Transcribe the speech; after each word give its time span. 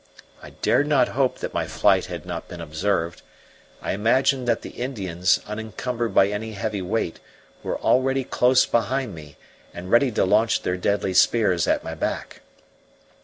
I 0.41 0.49
dared 0.49 0.87
not 0.87 1.09
hope 1.09 1.37
that 1.37 1.53
my 1.53 1.67
flight 1.67 2.05
had 2.07 2.25
not 2.25 2.47
been 2.47 2.59
observed; 2.59 3.21
I 3.83 3.91
imagined 3.91 4.47
that 4.47 4.63
the 4.63 4.71
Indians, 4.71 5.39
unencumbered 5.45 6.11
by 6.11 6.29
any 6.29 6.53
heavy 6.53 6.81
weight, 6.81 7.19
were 7.61 7.79
already 7.79 8.23
close 8.23 8.65
behind 8.65 9.13
me, 9.13 9.37
and 9.75 9.91
ready 9.91 10.09
to 10.13 10.25
launch 10.25 10.63
their 10.63 10.75
deadly 10.75 11.13
spears 11.13 11.67
at 11.67 11.83
my 11.83 11.93
back. 11.93 12.41